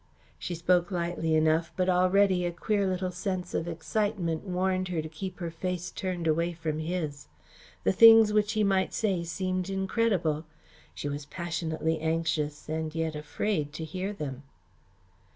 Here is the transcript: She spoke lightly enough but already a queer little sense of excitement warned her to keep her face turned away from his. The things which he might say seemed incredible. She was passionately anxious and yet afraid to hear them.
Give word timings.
She 0.39 0.55
spoke 0.55 0.89
lightly 0.89 1.35
enough 1.35 1.71
but 1.77 1.87
already 1.87 2.43
a 2.43 2.51
queer 2.51 2.87
little 2.87 3.11
sense 3.11 3.53
of 3.53 3.67
excitement 3.67 4.41
warned 4.45 4.87
her 4.87 4.99
to 4.99 5.07
keep 5.07 5.37
her 5.37 5.51
face 5.51 5.91
turned 5.91 6.25
away 6.25 6.53
from 6.53 6.79
his. 6.79 7.27
The 7.83 7.91
things 7.93 8.33
which 8.33 8.53
he 8.53 8.63
might 8.63 8.95
say 8.95 9.23
seemed 9.23 9.69
incredible. 9.69 10.45
She 10.95 11.07
was 11.07 11.27
passionately 11.27 11.99
anxious 11.99 12.67
and 12.67 12.95
yet 12.95 13.15
afraid 13.15 13.73
to 13.73 13.83
hear 13.85 14.11
them. 14.11 14.41